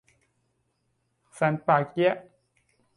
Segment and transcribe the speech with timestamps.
[1.39, 2.15] สันป่าเกี๊ยะ